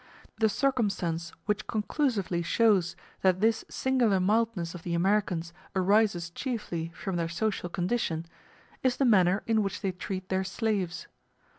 [0.39, 7.17] The circumstance which conclusively shows that this singular mildness of the Americans arises chiefly from
[7.17, 8.25] their social condition,
[8.81, 11.05] is the manner in which they treat their slaves.